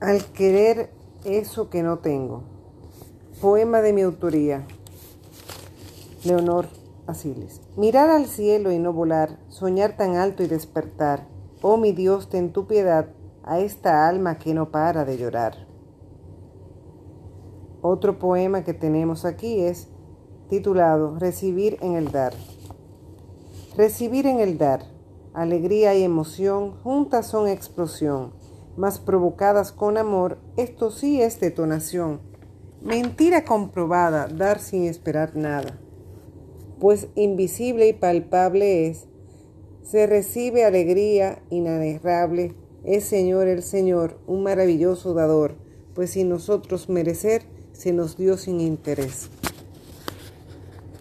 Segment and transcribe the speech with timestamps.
[0.00, 0.94] Al querer
[1.26, 2.44] eso que no tengo.
[3.42, 4.66] Poema de mi autoría.
[6.24, 6.68] Leonor
[7.06, 7.60] Asiles.
[7.76, 11.28] Mirar al cielo y no volar, soñar tan alto y despertar.
[11.60, 13.10] Oh mi Dios, ten tu piedad
[13.44, 15.66] a esta alma que no para de llorar.
[17.82, 19.88] Otro poema que tenemos aquí es
[20.48, 22.32] titulado Recibir en el dar.
[23.76, 24.82] Recibir en el dar.
[25.34, 28.39] Alegría y emoción juntas son explosión
[28.76, 32.20] mas provocadas con amor, esto sí es detonación.
[32.82, 35.78] Mentira comprobada, dar sin esperar nada.
[36.78, 39.06] Pues invisible y palpable es,
[39.82, 45.56] se recibe alegría inadejable, es Señor el Señor, un maravilloso dador,
[45.94, 49.30] pues sin nosotros merecer, se nos dio sin interés.